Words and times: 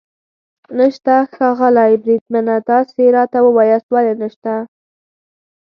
نشته؟ 0.77 1.15
ښاغلی 1.33 1.93
بریدمنه، 2.01 2.55
تاسې 2.69 3.03
راته 3.15 3.39
ووایاست 3.43 3.87
ولې 3.91 4.13
نشته. 4.21 4.53